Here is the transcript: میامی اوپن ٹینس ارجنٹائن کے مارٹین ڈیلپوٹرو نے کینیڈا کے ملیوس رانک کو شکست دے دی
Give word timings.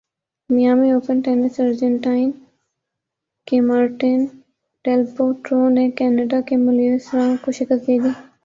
میامی 0.49 0.89
اوپن 0.91 1.19
ٹینس 1.25 1.59
ارجنٹائن 1.59 2.31
کے 3.47 3.59
مارٹین 3.61 4.25
ڈیلپوٹرو 4.85 5.67
نے 5.69 5.89
کینیڈا 5.97 6.39
کے 6.47 6.55
ملیوس 6.57 7.13
رانک 7.15 7.43
کو 7.43 7.51
شکست 7.59 7.87
دے 7.87 7.97
دی 7.99 8.09